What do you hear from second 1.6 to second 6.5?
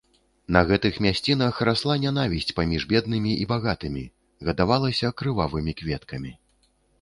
расла нянавісць паміж беднымі і багатымі, гадавалася крывавымі кветкамі.